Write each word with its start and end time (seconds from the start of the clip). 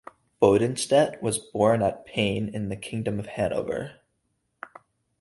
Bodenstedt 0.41 1.21
was 1.21 1.37
born 1.37 1.83
at 1.83 2.07
Peine, 2.07 2.49
in 2.55 2.69
the 2.69 2.75
Kingdom 2.75 3.19
of 3.19 3.27
Hanover. 3.27 3.99